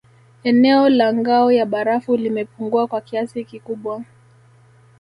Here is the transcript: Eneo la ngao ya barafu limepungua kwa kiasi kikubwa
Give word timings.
Eneo 0.43 0.89
la 0.89 1.13
ngao 1.13 1.51
ya 1.51 1.65
barafu 1.65 2.15
limepungua 2.17 2.87
kwa 2.87 3.01
kiasi 3.01 3.45
kikubwa 3.45 4.03